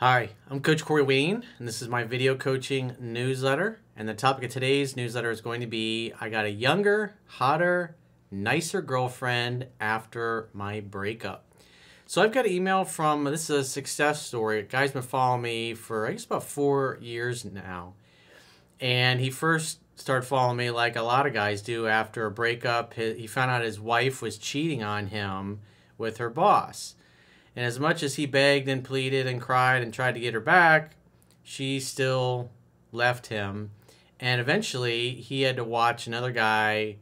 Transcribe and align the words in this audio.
Hi, 0.00 0.30
I'm 0.48 0.60
Coach 0.60 0.82
Corey 0.82 1.02
Wayne, 1.02 1.44
and 1.58 1.68
this 1.68 1.82
is 1.82 1.88
my 1.88 2.04
video 2.04 2.34
coaching 2.34 2.96
newsletter. 2.98 3.82
And 3.94 4.08
the 4.08 4.14
topic 4.14 4.44
of 4.44 4.50
today's 4.50 4.96
newsletter 4.96 5.30
is 5.30 5.42
going 5.42 5.60
to 5.60 5.66
be 5.66 6.14
I 6.18 6.30
got 6.30 6.46
a 6.46 6.50
younger, 6.50 7.16
hotter, 7.26 7.96
nicer 8.30 8.80
girlfriend 8.80 9.66
after 9.78 10.48
my 10.54 10.80
breakup. 10.80 11.52
So 12.06 12.22
I've 12.22 12.32
got 12.32 12.46
an 12.46 12.52
email 12.52 12.86
from 12.86 13.24
this 13.24 13.50
is 13.50 13.50
a 13.50 13.62
success 13.62 14.22
story. 14.22 14.60
A 14.60 14.62
guy's 14.62 14.92
been 14.92 15.02
following 15.02 15.42
me 15.42 15.74
for 15.74 16.06
I 16.06 16.12
guess 16.12 16.24
about 16.24 16.44
four 16.44 16.96
years 17.02 17.44
now. 17.44 17.92
And 18.80 19.20
he 19.20 19.28
first 19.28 19.80
started 19.96 20.26
following 20.26 20.56
me 20.56 20.70
like 20.70 20.96
a 20.96 21.02
lot 21.02 21.26
of 21.26 21.34
guys 21.34 21.60
do 21.60 21.86
after 21.86 22.24
a 22.24 22.30
breakup. 22.30 22.94
He 22.94 23.26
found 23.26 23.50
out 23.50 23.60
his 23.60 23.78
wife 23.78 24.22
was 24.22 24.38
cheating 24.38 24.82
on 24.82 25.08
him 25.08 25.60
with 25.98 26.16
her 26.16 26.30
boss. 26.30 26.94
And 27.56 27.64
as 27.64 27.80
much 27.80 28.02
as 28.02 28.14
he 28.14 28.26
begged 28.26 28.68
and 28.68 28.84
pleaded 28.84 29.26
and 29.26 29.40
cried 29.40 29.82
and 29.82 29.92
tried 29.92 30.14
to 30.14 30.20
get 30.20 30.34
her 30.34 30.40
back, 30.40 30.92
she 31.42 31.80
still 31.80 32.50
left 32.92 33.26
him. 33.26 33.70
And 34.18 34.40
eventually, 34.40 35.12
he 35.12 35.42
had 35.42 35.56
to 35.56 35.64
watch 35.64 36.06
another 36.06 36.30
guy 36.30 36.96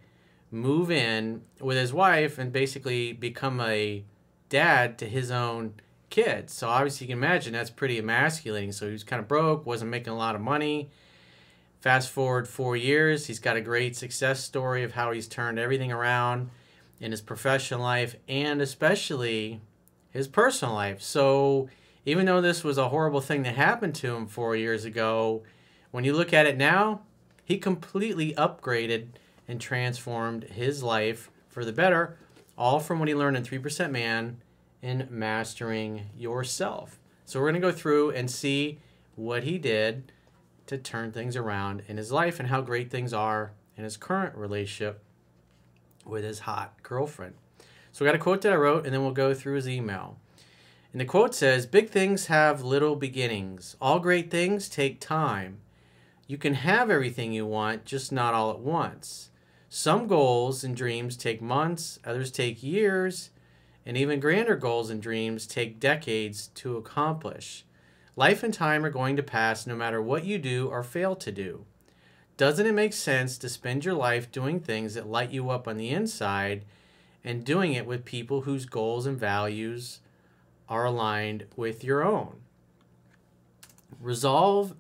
move 0.51 0.91
in 0.91 1.43
with 1.61 1.77
his 1.77 1.93
wife 1.93 2.39
and 2.39 2.53
basically 2.53 3.13
become 3.13 3.61
a 3.61 4.05
dad 4.49 4.97
to 4.99 5.07
his 5.07 5.31
own 5.31 5.75
kids. 6.11 6.53
So 6.55 6.69
obviously, 6.69 7.07
you 7.07 7.15
can 7.15 7.23
imagine 7.23 7.53
that's 7.53 7.71
pretty 7.71 7.99
emasculating. 7.99 8.73
So 8.73 8.87
he 8.87 8.93
was 8.93 9.05
kind 9.05 9.21
of 9.21 9.29
broke, 9.29 9.67
wasn't 9.67 9.91
making 9.91 10.13
a 10.13 10.17
lot 10.17 10.35
of 10.35 10.41
money. 10.41 10.91
Fast 11.81 12.11
forward 12.11 12.49
four 12.49 12.77
years, 12.77 13.27
he's 13.27 13.39
got 13.39 13.57
a 13.57 13.61
great 13.61 13.97
success 13.97 14.43
story 14.43 14.83
of 14.83 14.93
how 14.93 15.13
he's 15.13 15.29
turned 15.29 15.59
everything 15.59 15.93
around 15.93 16.51
in 17.01 17.13
his 17.13 17.21
professional 17.21 17.81
life 17.81 18.17
and 18.29 18.61
especially 18.61 19.61
his 20.11 20.29
personal 20.29 20.75
life. 20.75 21.03
So 21.03 21.69
even 22.05 22.27
though 22.27 22.41
this 22.41 22.65
was 22.65 22.79
a 22.79 22.89
horrible 22.89 23.21
thing 23.21 23.43
that 23.43 23.55
happened 23.55 23.95
to 23.97 24.15
him 24.15 24.27
four 24.27 24.57
years 24.57 24.85
ago, 24.85 25.43
when 25.91 26.05
you 26.05 26.15
look 26.15 26.33
at 26.33 26.47
it 26.47 26.57
now, 26.57 27.03
he 27.45 27.59
completely 27.59 28.35
upgraded 28.35 29.09
and 29.47 29.61
transformed 29.61 30.45
his 30.45 30.83
life 30.83 31.31
for 31.49 31.65
the 31.65 31.73
better, 31.73 32.17
all 32.57 32.81
from 32.81 32.99
what 32.99 33.09
he 33.09 33.15
learned 33.15 33.37
in 33.37 33.43
3% 33.43 33.91
Man 33.91 34.43
in 34.83 35.09
mastering 35.11 36.11
yourself. 36.17 36.99
So 37.25 37.41
we're 37.41 37.51
going 37.51 37.61
to 37.61 37.69
go 37.69 37.73
through 37.73 38.11
and 38.11 38.31
see 38.31 38.79
what 39.17 39.45
he 39.45 39.59
did 39.59 40.13
to 40.67 40.79
turn 40.79 41.13
things 41.13 41.37
around 41.37 41.83
in 41.89 41.97
his 41.97 42.13
life 42.13 42.39
and 42.39 42.49
how 42.49 42.61
great 42.61 42.91
things 42.91 43.13
are 43.13 43.53
in 43.77 43.85
his 43.85 43.97
current 43.97 44.37
relationship 44.37 45.03
with 46.05 46.25
his 46.25 46.41
hot 46.41 46.75
girlfriend. 46.83 47.35
So 47.93 48.05
we 48.05 48.09
got 48.09 48.15
a 48.15 48.19
quote 48.19 48.43
that 48.43 48.53
I 48.53 48.57
wrote, 48.57 48.85
and 48.85 48.95
then 48.95 49.03
we'll 49.03 49.13
go 49.13 49.35
through 49.35 49.57
his 49.57 49.69
email. 49.69 50.19
And 50.93 51.01
the 51.01 51.05
quote 51.05 51.35
says 51.35 51.67
Big 51.67 51.91
things 51.91 52.27
have 52.27 52.63
little 52.63 52.97
beginnings. 52.97 53.77
All 53.81 53.99
great 53.99 54.31
things 54.31 54.69
take 54.69 55.01
time. 55.01 55.61
You 56.27 56.39
can 56.39 56.55
have 56.55 56.91
everything 56.91 57.33
you 57.33 57.47
want, 57.47 57.85
just 57.85 58.13
not 58.13 58.35
all 58.35 58.51
at 58.51 58.61
once. 58.61 59.31
Some 59.69 60.07
goals 60.07 60.65
and 60.65 60.77
dreams 60.77 61.17
take 61.17 61.43
months, 61.43 61.99
others 62.05 62.31
take 62.31 62.63
years, 62.63 63.31
and 63.85 63.97
even 63.97 64.21
grander 64.21 64.57
goals 64.57 64.91
and 64.91 65.01
dreams 65.01 65.47
take 65.47 65.81
decades 65.81 66.49
to 66.49 66.77
accomplish. 66.77 67.65
Life 68.17 68.43
and 68.43 68.53
time 68.53 68.85
are 68.85 68.91
going 68.91 69.17
to 69.17 69.23
pass 69.23 69.67
no 69.67 69.77
matter 69.77 70.03
what 70.03 70.25
you 70.25 70.39
do 70.39 70.69
or 70.69 70.83
fail 70.83 71.15
to 71.17 71.31
do. 71.31 71.65
Doesn't 72.37 72.67
it 72.67 72.73
make 72.73 72.93
sense 72.93 73.39
to 73.39 73.49
spend 73.49 73.85
your 73.85 73.95
life 73.95 74.31
doing 74.31 74.61
things 74.61 74.95
that 74.95 75.09
light 75.09 75.31
you 75.31 75.51
up 75.51 75.67
on 75.67 75.77
the 75.77 75.91
inside 75.91 76.65
and 77.29 77.45
doing 77.45 77.75
it 77.75 77.85
with 77.85 78.07
people 78.07 78.41
whose 78.41 78.65
goals 78.65 79.05
and 79.05 79.21
values 79.21 80.01
are 80.67 80.87
aligned 80.87 81.45
with 81.57 81.85
your 81.85 82.03
own. 82.03 82.37
Resolve 84.01 84.75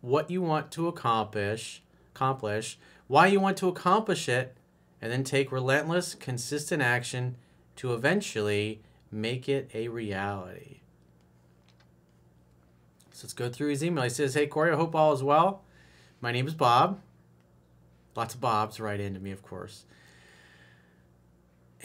what 0.00 0.28
you 0.28 0.42
want 0.42 0.72
to 0.72 0.88
accomplish, 0.88 1.84
accomplish, 2.12 2.80
why 3.06 3.28
you 3.28 3.38
want 3.38 3.56
to 3.58 3.68
accomplish 3.68 4.28
it, 4.28 4.56
and 5.00 5.12
then 5.12 5.22
take 5.22 5.52
relentless, 5.52 6.16
consistent 6.16 6.82
action 6.82 7.36
to 7.76 7.94
eventually 7.94 8.80
make 9.12 9.48
it 9.48 9.70
a 9.72 9.86
reality. 9.86 10.80
So 13.12 13.26
let's 13.26 13.34
go 13.34 13.48
through 13.48 13.70
his 13.70 13.84
email. 13.84 14.02
He 14.02 14.10
says, 14.10 14.34
Hey, 14.34 14.48
Corey, 14.48 14.72
I 14.72 14.76
hope 14.76 14.96
all 14.96 15.12
is 15.12 15.22
well. 15.22 15.62
My 16.20 16.32
name 16.32 16.48
is 16.48 16.54
Bob. 16.54 17.00
Lots 18.16 18.34
of 18.34 18.40
Bobs 18.40 18.80
right 18.80 18.98
into 18.98 19.20
me, 19.20 19.30
of 19.30 19.44
course. 19.44 19.84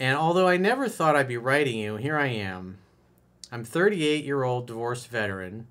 And 0.00 0.16
although 0.16 0.48
I 0.48 0.56
never 0.56 0.88
thought 0.88 1.14
I'd 1.14 1.28
be 1.28 1.36
writing 1.36 1.76
you, 1.76 1.96
here 1.96 2.16
I 2.16 2.28
am. 2.28 2.78
I'm 3.52 3.64
38 3.64 4.24
year 4.24 4.44
old 4.44 4.66
divorced 4.66 5.08
veteran. 5.08 5.66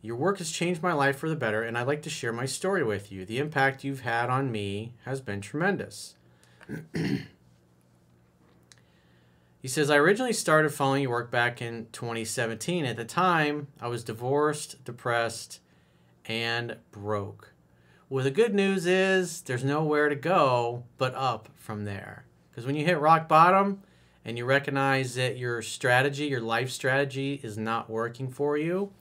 Your 0.00 0.16
work 0.16 0.38
has 0.38 0.50
changed 0.50 0.82
my 0.82 0.94
life 0.94 1.18
for 1.18 1.28
the 1.28 1.36
better, 1.36 1.62
and 1.62 1.76
I'd 1.76 1.86
like 1.86 2.00
to 2.02 2.10
share 2.10 2.32
my 2.32 2.46
story 2.46 2.82
with 2.82 3.12
you. 3.12 3.26
The 3.26 3.38
impact 3.38 3.84
you've 3.84 4.00
had 4.00 4.30
on 4.30 4.50
me 4.50 4.94
has 5.04 5.20
been 5.20 5.42
tremendous. 5.42 6.14
he 6.94 7.18
says, 9.68 9.90
I 9.90 9.96
originally 9.96 10.32
started 10.32 10.72
following 10.72 11.02
your 11.02 11.10
work 11.10 11.30
back 11.30 11.60
in 11.60 11.88
2017. 11.92 12.86
At 12.86 12.96
the 12.96 13.04
time, 13.04 13.68
I 13.78 13.88
was 13.88 14.02
divorced, 14.02 14.82
depressed, 14.86 15.60
and 16.24 16.78
broke. 16.92 17.52
Well, 18.08 18.24
the 18.24 18.30
good 18.30 18.54
news 18.54 18.86
is 18.86 19.42
there's 19.42 19.64
nowhere 19.64 20.08
to 20.08 20.16
go 20.16 20.84
but 20.96 21.14
up 21.14 21.50
from 21.56 21.84
there. 21.84 22.24
Because 22.50 22.66
when 22.66 22.76
you 22.76 22.84
hit 22.84 22.98
rock 22.98 23.28
bottom 23.28 23.82
and 24.24 24.36
you 24.36 24.44
recognize 24.44 25.14
that 25.14 25.38
your 25.38 25.62
strategy, 25.62 26.26
your 26.26 26.40
life 26.40 26.70
strategy, 26.70 27.40
is 27.42 27.56
not 27.56 27.88
working 27.88 28.30
for 28.30 28.56
you, 28.56 28.92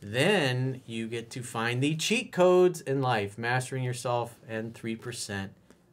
then 0.00 0.82
you 0.86 1.08
get 1.08 1.30
to 1.30 1.42
find 1.42 1.82
the 1.82 1.96
cheat 1.96 2.32
codes 2.32 2.80
in 2.80 3.00
life, 3.00 3.38
mastering 3.38 3.82
yourself 3.82 4.36
and 4.48 4.74
3% 4.74 5.50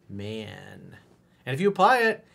man. 0.10 0.98
And 1.46 1.54
if 1.54 1.62
you 1.62 1.70
apply 1.70 2.00
it, 2.00 2.26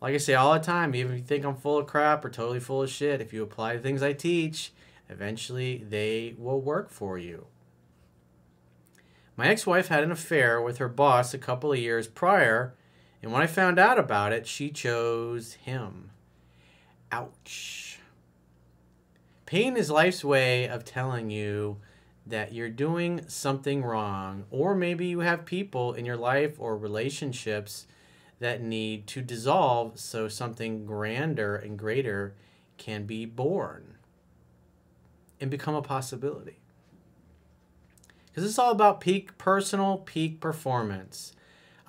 like 0.00 0.14
I 0.14 0.18
say 0.18 0.34
all 0.34 0.54
the 0.54 0.60
time, 0.60 0.94
even 0.94 1.12
if 1.12 1.18
you 1.18 1.24
think 1.24 1.44
I'm 1.44 1.56
full 1.56 1.78
of 1.78 1.86
crap 1.86 2.24
or 2.24 2.30
totally 2.30 2.60
full 2.60 2.82
of 2.82 2.90
shit, 2.90 3.20
if 3.20 3.32
you 3.32 3.42
apply 3.42 3.76
the 3.76 3.82
things 3.82 4.02
I 4.02 4.12
teach, 4.12 4.72
eventually 5.08 5.84
they 5.88 6.34
will 6.38 6.60
work 6.60 6.90
for 6.90 7.18
you. 7.18 7.46
My 9.36 9.48
ex 9.48 9.66
wife 9.66 9.88
had 9.88 10.02
an 10.02 10.12
affair 10.12 10.60
with 10.60 10.78
her 10.78 10.88
boss 10.88 11.32
a 11.32 11.38
couple 11.38 11.72
of 11.72 11.78
years 11.78 12.06
prior 12.06 12.74
and 13.22 13.32
when 13.32 13.42
I 13.42 13.46
found 13.46 13.78
out 13.78 13.98
about 13.98 14.32
it, 14.32 14.46
she 14.46 14.70
chose 14.70 15.54
him. 15.54 16.10
Ouch. 17.12 17.98
Pain 19.44 19.76
is 19.76 19.90
life's 19.90 20.24
way 20.24 20.68
of 20.68 20.84
telling 20.84 21.30
you 21.30 21.78
that 22.26 22.52
you're 22.54 22.70
doing 22.70 23.22
something 23.28 23.82
wrong, 23.82 24.44
or 24.50 24.74
maybe 24.74 25.06
you 25.06 25.20
have 25.20 25.44
people 25.44 25.92
in 25.92 26.04
your 26.04 26.16
life 26.16 26.54
or 26.58 26.76
relationships 26.76 27.86
that 28.38 28.62
need 28.62 29.06
to 29.08 29.20
dissolve 29.20 29.98
so 29.98 30.28
something 30.28 30.86
grander 30.86 31.56
and 31.56 31.78
greater 31.78 32.34
can 32.78 33.04
be 33.04 33.26
born 33.26 33.96
and 35.40 35.50
become 35.50 35.74
a 35.74 35.82
possibility. 35.82 36.58
Because 38.26 38.48
it's 38.48 38.58
all 38.58 38.70
about 38.70 39.00
peak 39.00 39.36
personal, 39.36 39.98
peak 39.98 40.40
performance 40.40 41.32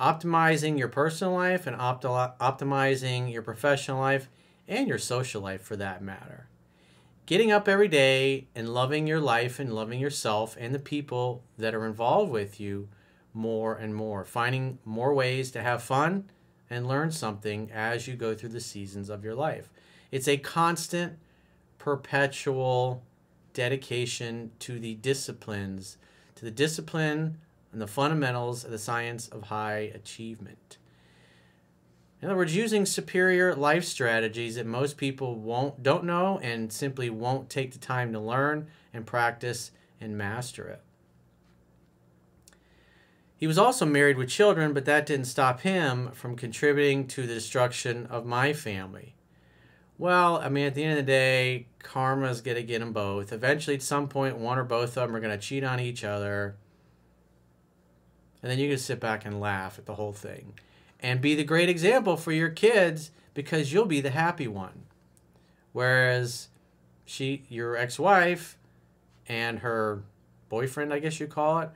optimizing 0.02 0.80
your 0.80 0.88
personal 0.88 1.34
life 1.34 1.68
and 1.68 1.78
opti- 1.78 2.38
optimizing 2.40 3.32
your 3.32 3.44
professional 3.44 4.00
life 4.00 4.30
and 4.68 4.88
your 4.88 4.98
social 4.98 5.42
life 5.42 5.62
for 5.62 5.76
that 5.76 6.02
matter. 6.02 6.48
Getting 7.28 7.52
up 7.52 7.68
every 7.68 7.88
day 7.88 8.48
and 8.56 8.74
loving 8.74 9.06
your 9.06 9.20
life 9.20 9.60
and 9.60 9.74
loving 9.74 10.00
yourself 10.00 10.58
and 10.60 10.74
the 10.74 10.80
people 10.80 11.44
that 11.58 11.76
are 11.76 11.86
involved 11.86 12.32
with 12.32 12.60
you 12.60 12.90
more 13.34 13.76
and 13.76 13.94
more. 13.94 14.26
Finding 14.26 14.80
more 14.84 15.14
ways 15.14 15.52
to 15.52 15.62
have 15.62 15.84
fun 15.84 16.30
and 16.70 16.88
learn 16.88 17.12
something 17.12 17.70
as 17.72 18.08
you 18.08 18.16
go 18.16 18.34
through 18.34 18.50
the 18.50 18.60
seasons 18.60 19.10
of 19.10 19.24
your 19.24 19.36
life. 19.36 19.70
It's 20.10 20.28
a 20.28 20.38
constant, 20.38 21.20
perpetual 21.78 23.04
dedication 23.54 24.52
to 24.60 24.80
the 24.80 24.96
disciplines, 24.96 25.98
to 26.36 26.46
the 26.46 26.52
discipline 26.52 27.38
and 27.72 27.82
the 27.82 27.88
fundamentals 27.88 28.64
of 28.64 28.72
the 28.72 28.78
science 28.78 29.28
of 29.28 29.44
high 29.44 29.92
achievement. 29.94 30.78
In 32.22 32.28
other 32.28 32.38
words, 32.38 32.56
using 32.56 32.86
superior 32.86 33.56
life 33.56 33.84
strategies 33.84 34.56
that 34.56 34.68
most 34.68 34.98
people 34.98 35.36
won't 35.36 35.82
don't 35.82 36.04
know 36.04 36.38
and 36.40 36.72
simply 36.72 37.10
won't 37.10 37.50
take 37.50 37.72
the 37.72 37.80
time 37.80 38.14
to 38.14 38.20
learn 38.20 38.68
and 38.94 39.06
practice 39.06 39.72
and 40.00 40.18
master 40.18 40.68
it. 40.68 40.82
He 43.36 43.48
was 43.48 43.58
also 43.58 43.88
married 43.88 44.18
with 44.18 44.30
children, 44.30 44.72
but 44.72 44.86
that 44.86 45.08
didn't 45.08 45.26
stop 45.26 45.62
him 45.62 46.12
from 46.12 46.36
contributing 46.36 47.08
to 47.08 47.26
the 47.26 47.34
destruction 47.34 48.06
of 48.06 48.24
my 48.24 48.54
family. 48.54 49.16
Well, 49.98 50.38
I 50.38 50.50
mean, 50.50 50.68
at 50.68 50.76
the 50.76 50.84
end 50.84 51.00
of 51.00 51.06
the 51.06 51.12
day, 51.12 51.68
karma's 51.80 52.42
going 52.42 52.58
to 52.58 52.64
get 52.64 52.80
them 52.80 52.94
both. 52.94 53.34
Eventually, 53.34 53.76
at 53.76 53.82
some 53.82 54.08
point, 54.08 54.38
one 54.38 54.60
or 54.60 54.64
both 54.64 54.96
of 54.96 55.08
them 55.08 55.16
are 55.16 55.20
going 55.20 55.36
to 55.36 55.44
cheat 55.44 55.64
on 55.64 55.80
each 55.80 56.04
other 56.04 56.56
and 58.42 58.52
then 58.52 58.60
you 58.60 58.70
can 58.70 58.78
sit 58.78 59.00
back 59.00 59.26
and 59.26 59.40
laugh 59.40 59.78
at 59.78 59.86
the 59.86 59.96
whole 59.96 60.14
thing 60.14 60.54
and 61.00 61.22
be 61.22 61.36
the 61.36 61.44
great 61.44 61.70
example 61.70 62.18
for 62.18 62.32
your 62.32 62.50
kids 62.50 63.12
because 63.34 63.72
you'll 63.72 63.86
be 63.86 64.02
the 64.02 64.12
happy 64.12 64.48
one 64.48 64.84
whereas 65.72 66.50
she 67.06 67.44
your 67.50 67.76
ex-wife 67.76 68.58
and 69.28 69.60
her 69.60 70.04
boyfriend, 70.50 70.94
I 70.94 71.00
guess 71.00 71.20
you 71.20 71.28
call 71.28 71.60
it, 71.60 71.70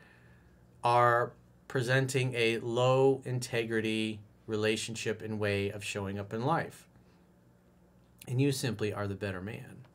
are 0.83 1.31
presenting 1.67 2.33
a 2.35 2.59
low 2.59 3.21
integrity 3.25 4.19
relationship 4.47 5.21
and 5.21 5.39
way 5.39 5.69
of 5.69 5.83
showing 5.83 6.19
up 6.19 6.33
in 6.33 6.45
life. 6.45 6.87
And 8.27 8.41
you 8.41 8.51
simply 8.51 8.93
are 8.93 9.07
the 9.07 9.15
better 9.15 9.41
man. 9.41 9.85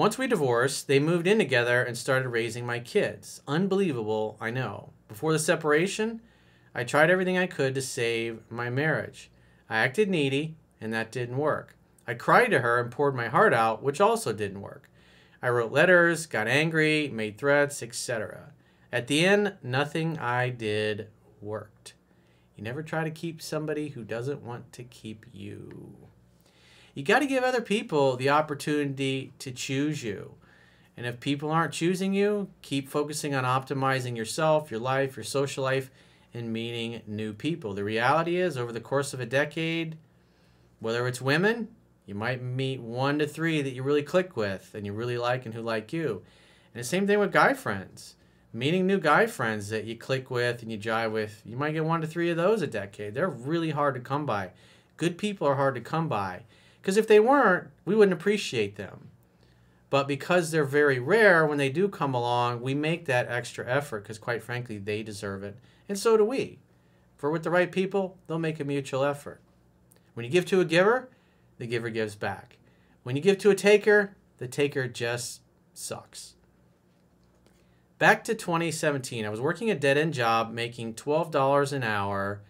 Once 0.00 0.16
we 0.16 0.26
divorced, 0.26 0.88
they 0.88 0.98
moved 0.98 1.26
in 1.26 1.36
together 1.36 1.82
and 1.82 1.94
started 1.94 2.30
raising 2.30 2.64
my 2.64 2.78
kids. 2.78 3.42
Unbelievable, 3.46 4.38
I 4.40 4.50
know. 4.50 4.94
Before 5.08 5.30
the 5.30 5.38
separation, 5.38 6.22
I 6.74 6.84
tried 6.84 7.10
everything 7.10 7.36
I 7.36 7.46
could 7.46 7.74
to 7.74 7.82
save 7.82 8.40
my 8.48 8.70
marriage. 8.70 9.30
I 9.68 9.80
acted 9.80 10.08
needy, 10.08 10.56
and 10.80 10.90
that 10.94 11.12
didn't 11.12 11.36
work. 11.36 11.76
I 12.06 12.14
cried 12.14 12.50
to 12.50 12.60
her 12.60 12.80
and 12.80 12.90
poured 12.90 13.14
my 13.14 13.28
heart 13.28 13.52
out, 13.52 13.82
which 13.82 14.00
also 14.00 14.32
didn't 14.32 14.62
work. 14.62 14.88
I 15.42 15.50
wrote 15.50 15.70
letters, 15.70 16.24
got 16.24 16.48
angry, 16.48 17.10
made 17.10 17.36
threats, 17.36 17.82
etc. 17.82 18.54
At 18.90 19.06
the 19.06 19.26
end, 19.26 19.56
nothing 19.62 20.18
I 20.18 20.48
did 20.48 21.08
worked. 21.42 21.92
You 22.56 22.64
never 22.64 22.82
try 22.82 23.04
to 23.04 23.10
keep 23.10 23.42
somebody 23.42 23.88
who 23.88 24.04
doesn't 24.04 24.42
want 24.42 24.72
to 24.72 24.82
keep 24.82 25.26
you. 25.30 25.94
You 26.94 27.02
got 27.02 27.20
to 27.20 27.26
give 27.26 27.44
other 27.44 27.60
people 27.60 28.16
the 28.16 28.30
opportunity 28.30 29.32
to 29.38 29.52
choose 29.52 30.02
you. 30.02 30.34
And 30.96 31.06
if 31.06 31.20
people 31.20 31.50
aren't 31.50 31.72
choosing 31.72 32.12
you, 32.12 32.48
keep 32.62 32.88
focusing 32.88 33.34
on 33.34 33.44
optimizing 33.44 34.16
yourself, 34.16 34.70
your 34.70 34.80
life, 34.80 35.16
your 35.16 35.24
social 35.24 35.64
life, 35.64 35.90
and 36.34 36.52
meeting 36.52 37.02
new 37.06 37.32
people. 37.32 37.74
The 37.74 37.84
reality 37.84 38.36
is, 38.36 38.56
over 38.56 38.72
the 38.72 38.80
course 38.80 39.14
of 39.14 39.20
a 39.20 39.26
decade, 39.26 39.96
whether 40.78 41.06
it's 41.06 41.20
women, 41.20 41.68
you 42.06 42.14
might 42.14 42.42
meet 42.42 42.80
one 42.80 43.18
to 43.18 43.26
three 43.26 43.62
that 43.62 43.72
you 43.72 43.82
really 43.82 44.02
click 44.02 44.36
with 44.36 44.74
and 44.74 44.84
you 44.84 44.92
really 44.92 45.18
like 45.18 45.46
and 45.46 45.54
who 45.54 45.62
like 45.62 45.92
you. 45.92 46.22
And 46.74 46.80
the 46.82 46.86
same 46.86 47.06
thing 47.06 47.18
with 47.18 47.32
guy 47.32 47.54
friends. 47.54 48.16
Meeting 48.52 48.86
new 48.86 48.98
guy 48.98 49.26
friends 49.26 49.68
that 49.68 49.84
you 49.84 49.96
click 49.96 50.28
with 50.30 50.62
and 50.62 50.72
you 50.72 50.78
jive 50.78 51.12
with, 51.12 51.40
you 51.44 51.56
might 51.56 51.72
get 51.72 51.84
one 51.84 52.00
to 52.00 52.06
three 52.06 52.30
of 52.30 52.36
those 52.36 52.62
a 52.62 52.66
decade. 52.66 53.14
They're 53.14 53.28
really 53.28 53.70
hard 53.70 53.94
to 53.94 54.00
come 54.00 54.26
by. 54.26 54.50
Good 54.96 55.18
people 55.18 55.46
are 55.46 55.54
hard 55.54 55.76
to 55.76 55.80
come 55.80 56.08
by. 56.08 56.42
Because 56.80 56.96
if 56.96 57.06
they 57.06 57.20
weren't, 57.20 57.68
we 57.84 57.94
wouldn't 57.94 58.18
appreciate 58.18 58.76
them. 58.76 59.08
But 59.90 60.06
because 60.06 60.50
they're 60.50 60.64
very 60.64 60.98
rare, 60.98 61.44
when 61.44 61.58
they 61.58 61.68
do 61.68 61.88
come 61.88 62.14
along, 62.14 62.62
we 62.62 62.74
make 62.74 63.06
that 63.06 63.28
extra 63.28 63.66
effort 63.66 64.04
because, 64.04 64.18
quite 64.18 64.42
frankly, 64.42 64.78
they 64.78 65.02
deserve 65.02 65.42
it. 65.42 65.58
And 65.88 65.98
so 65.98 66.16
do 66.16 66.24
we. 66.24 66.60
For 67.16 67.30
with 67.30 67.42
the 67.42 67.50
right 67.50 67.70
people, 67.70 68.16
they'll 68.26 68.38
make 68.38 68.60
a 68.60 68.64
mutual 68.64 69.04
effort. 69.04 69.40
When 70.14 70.24
you 70.24 70.30
give 70.30 70.46
to 70.46 70.60
a 70.60 70.64
giver, 70.64 71.08
the 71.58 71.66
giver 71.66 71.90
gives 71.90 72.14
back. 72.14 72.56
When 73.02 73.16
you 73.16 73.22
give 73.22 73.38
to 73.38 73.50
a 73.50 73.54
taker, 73.54 74.14
the 74.38 74.48
taker 74.48 74.86
just 74.86 75.40
sucks. 75.74 76.34
Back 77.98 78.24
to 78.24 78.34
2017, 78.34 79.26
I 79.26 79.28
was 79.28 79.40
working 79.40 79.70
a 79.70 79.74
dead 79.74 79.98
end 79.98 80.14
job 80.14 80.52
making 80.52 80.94
$12 80.94 81.72
an 81.72 81.82
hour. 81.82 82.40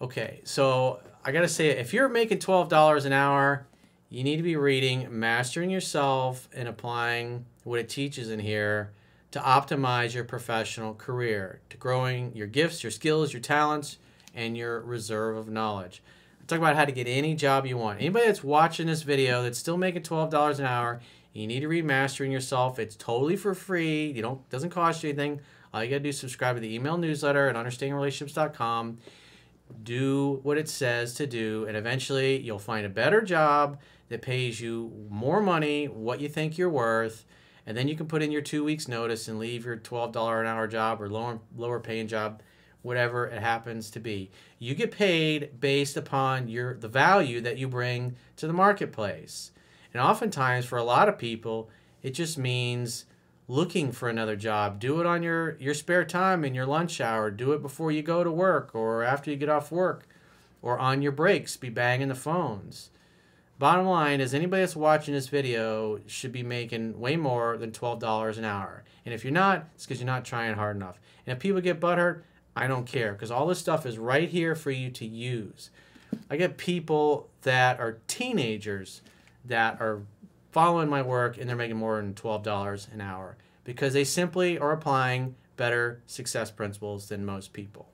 Okay, 0.00 0.40
so 0.44 1.00
I 1.22 1.32
gotta 1.32 1.48
say, 1.48 1.68
if 1.68 1.92
you're 1.92 2.08
making 2.08 2.38
$12 2.38 3.04
an 3.04 3.12
hour, 3.12 3.66
you 4.08 4.24
need 4.24 4.38
to 4.38 4.42
be 4.42 4.56
reading 4.56 5.06
Mastering 5.10 5.68
Yourself 5.68 6.48
and 6.54 6.66
applying 6.66 7.44
what 7.62 7.78
it 7.78 7.90
teaches 7.90 8.30
in 8.30 8.40
here 8.40 8.92
to 9.32 9.38
optimize 9.38 10.14
your 10.14 10.24
professional 10.24 10.94
career, 10.94 11.60
to 11.68 11.76
growing 11.76 12.34
your 12.34 12.46
gifts, 12.46 12.82
your 12.82 12.90
skills, 12.90 13.34
your 13.34 13.42
talents, 13.42 13.98
and 14.34 14.56
your 14.56 14.80
reserve 14.80 15.36
of 15.36 15.50
knowledge. 15.50 16.02
I 16.40 16.46
talk 16.46 16.58
about 16.58 16.74
how 16.74 16.86
to 16.86 16.92
get 16.92 17.06
any 17.06 17.34
job 17.34 17.66
you 17.66 17.76
want. 17.76 18.00
Anybody 18.00 18.24
that's 18.24 18.42
watching 18.42 18.86
this 18.86 19.02
video 19.02 19.42
that's 19.42 19.58
still 19.58 19.76
making 19.76 20.02
$12 20.02 20.58
an 20.58 20.64
hour, 20.64 21.00
you 21.34 21.46
need 21.46 21.60
to 21.60 21.68
read 21.68 21.84
Mastering 21.84 22.32
Yourself. 22.32 22.78
It's 22.78 22.96
totally 22.96 23.36
for 23.36 23.54
free. 23.54 24.10
You 24.10 24.22
don't 24.22 24.48
doesn't 24.48 24.70
cost 24.70 25.02
you 25.02 25.10
anything. 25.10 25.40
All 25.74 25.84
you 25.84 25.90
gotta 25.90 26.00
do 26.00 26.08
is 26.08 26.18
subscribe 26.18 26.56
to 26.56 26.60
the 26.60 26.74
email 26.74 26.96
newsletter 26.96 27.46
at 27.48 27.56
understandingrelationships.com. 27.56 28.98
Do 29.82 30.40
what 30.42 30.58
it 30.58 30.68
says 30.68 31.14
to 31.14 31.26
do, 31.26 31.64
and 31.66 31.76
eventually 31.76 32.40
you'll 32.40 32.58
find 32.58 32.86
a 32.86 32.90
better 32.90 33.22
job 33.22 33.78
that 34.08 34.22
pays 34.22 34.60
you 34.60 35.06
more 35.08 35.40
money, 35.40 35.86
what 35.86 36.20
you 36.20 36.28
think 36.28 36.58
you're 36.58 36.68
worth, 36.68 37.24
and 37.66 37.76
then 37.76 37.88
you 37.88 37.96
can 37.96 38.06
put 38.06 38.22
in 38.22 38.32
your 38.32 38.42
two 38.42 38.64
weeks 38.64 38.88
notice 38.88 39.28
and 39.28 39.38
leave 39.38 39.64
your 39.64 39.76
$12 39.76 40.40
an 40.40 40.46
hour 40.46 40.66
job 40.66 41.00
or 41.00 41.08
lower 41.08 41.40
lower 41.56 41.80
paying 41.80 42.08
job 42.08 42.42
whatever 42.82 43.26
it 43.26 43.40
happens 43.40 43.90
to 43.90 44.00
be. 44.00 44.30
You 44.58 44.74
get 44.74 44.90
paid 44.90 45.60
based 45.60 45.96
upon 45.96 46.48
your 46.48 46.74
the 46.74 46.88
value 46.88 47.40
that 47.42 47.58
you 47.58 47.68
bring 47.68 48.16
to 48.36 48.46
the 48.46 48.52
marketplace. 48.52 49.52
And 49.92 50.02
oftentimes 50.02 50.64
for 50.64 50.78
a 50.78 50.84
lot 50.84 51.08
of 51.08 51.18
people 51.18 51.70
it 52.02 52.10
just 52.10 52.38
means 52.38 53.04
looking 53.50 53.90
for 53.90 54.08
another 54.08 54.36
job 54.36 54.78
do 54.78 55.00
it 55.00 55.06
on 55.06 55.22
your 55.22 55.56
your 55.58 55.74
spare 55.74 56.04
time 56.04 56.44
in 56.44 56.54
your 56.54 56.66
lunch 56.66 57.00
hour 57.00 57.30
do 57.30 57.52
it 57.52 57.60
before 57.60 57.90
you 57.90 58.02
go 58.02 58.22
to 58.22 58.30
work 58.30 58.74
or 58.74 59.02
after 59.02 59.30
you 59.30 59.36
get 59.36 59.48
off 59.48 59.72
work 59.72 60.06
or 60.62 60.78
on 60.78 61.02
your 61.02 61.12
breaks 61.12 61.56
be 61.56 61.68
banging 61.68 62.08
the 62.08 62.14
phones 62.14 62.90
Bottom 63.60 63.84
line 63.84 64.22
is 64.22 64.32
anybody 64.32 64.62
that's 64.62 64.74
watching 64.74 65.12
this 65.12 65.28
video 65.28 66.00
should 66.06 66.32
be 66.32 66.42
making 66.42 66.98
way 66.98 67.16
more 67.16 67.58
than 67.58 67.72
$12 67.72 68.38
an 68.38 68.44
hour. 68.46 68.84
And 69.04 69.12
if 69.12 69.22
you're 69.22 69.34
not, 69.34 69.66
it's 69.74 69.84
because 69.84 70.00
you're 70.00 70.06
not 70.06 70.24
trying 70.24 70.54
hard 70.54 70.76
enough. 70.76 70.98
And 71.26 71.36
if 71.36 71.42
people 71.42 71.60
get 71.60 71.78
butthurt, 71.78 72.22
I 72.56 72.66
don't 72.66 72.86
care 72.86 73.12
because 73.12 73.30
all 73.30 73.46
this 73.46 73.58
stuff 73.58 73.84
is 73.84 73.98
right 73.98 74.30
here 74.30 74.54
for 74.54 74.70
you 74.70 74.88
to 74.92 75.04
use. 75.04 75.68
I 76.30 76.38
get 76.38 76.56
people 76.56 77.28
that 77.42 77.78
are 77.78 77.98
teenagers 78.06 79.02
that 79.44 79.78
are 79.78 80.00
following 80.50 80.88
my 80.88 81.02
work 81.02 81.38
and 81.38 81.48
they're 81.48 81.56
making 81.56 81.76
more 81.76 81.96
than 81.96 82.14
$12 82.14 82.92
an 82.92 83.00
hour 83.00 83.36
because 83.64 83.92
they 83.92 84.04
simply 84.04 84.58
are 84.58 84.72
applying 84.72 85.34
better 85.56 86.02
success 86.06 86.50
principles 86.50 87.08
than 87.08 87.24
most 87.24 87.52
people. 87.52 87.88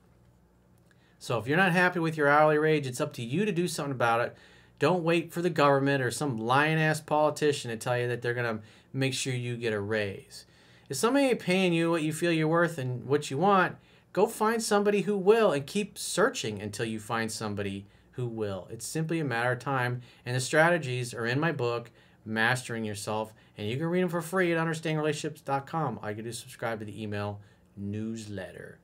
So 1.19 1.37
if 1.37 1.47
you're 1.47 1.57
not 1.57 1.71
happy 1.71 1.99
with 1.99 2.15
your 2.15 2.27
hourly 2.27 2.59
wage, 2.59 2.87
it's 2.87 3.01
up 3.01 3.13
to 3.13 3.23
you 3.23 3.45
to 3.45 3.51
do 3.51 3.67
something 3.67 3.91
about 3.91 4.21
it 4.21 4.37
don't 4.79 5.03
wait 5.03 5.33
for 5.33 5.41
the 5.41 5.49
government 5.49 6.03
or 6.03 6.11
some 6.11 6.37
lying 6.37 6.79
ass 6.79 7.01
politician 7.01 7.71
to 7.71 7.77
tell 7.77 7.97
you 7.97 8.07
that 8.07 8.21
they're 8.21 8.33
going 8.33 8.57
to 8.57 8.63
make 8.93 9.13
sure 9.13 9.33
you 9.33 9.57
get 9.57 9.73
a 9.73 9.79
raise. 9.79 10.45
If 10.89 10.97
somebody 10.97 11.25
ain't 11.25 11.39
paying 11.39 11.73
you 11.73 11.91
what 11.91 12.03
you 12.03 12.13
feel 12.13 12.31
you're 12.31 12.47
worth 12.47 12.77
and 12.77 13.05
what 13.05 13.31
you 13.31 13.37
want, 13.37 13.75
go 14.13 14.27
find 14.27 14.61
somebody 14.61 15.01
who 15.01 15.17
will 15.17 15.51
and 15.51 15.65
keep 15.65 15.97
searching 15.97 16.61
until 16.61 16.85
you 16.85 16.99
find 16.99 17.31
somebody 17.31 17.87
who 18.11 18.27
will. 18.27 18.67
It's 18.71 18.85
simply 18.85 19.19
a 19.19 19.25
matter 19.25 19.51
of 19.51 19.59
time. 19.59 20.01
And 20.25 20.35
the 20.35 20.39
strategies 20.39 21.13
are 21.13 21.25
in 21.25 21.39
my 21.39 21.51
book, 21.51 21.91
Mastering 22.27 22.83
Yourself. 22.83 23.33
And 23.57 23.67
you 23.67 23.77
can 23.77 23.87
read 23.87 24.03
them 24.03 24.09
for 24.09 24.21
free 24.21 24.53
at 24.53 24.59
understandingrelationships.com. 24.59 25.99
You 26.07 26.15
can 26.15 26.23
do 26.23 26.31
subscribe 26.31 26.79
to 26.79 26.85
the 26.85 27.01
email 27.01 27.39
newsletter. 27.75 28.79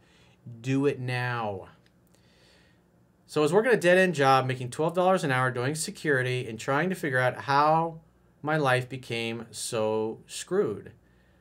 Do 0.62 0.86
it 0.86 1.00
now. 1.00 1.68
So 3.28 3.42
I 3.42 3.44
was 3.44 3.54
working 3.54 3.72
a 3.74 3.78
dead 3.78 3.98
end 3.98 4.16
job, 4.16 4.46
making 4.46 4.70
$12 4.70 5.24
an 5.24 5.32
hour 5.32 5.52
doing 5.52 5.76
security 5.76 6.48
and 6.48 6.60
trying 6.60 6.90
to 6.90 6.96
figure 6.96 7.20
out 7.20 7.42
how 7.42 8.00
my 8.42 8.58
life 8.58 8.90
became 8.90 9.48
so 9.52 10.20
screwed. 10.28 10.92